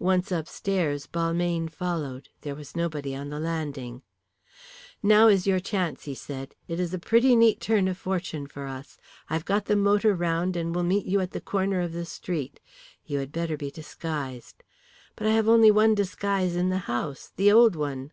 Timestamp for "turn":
7.60-7.86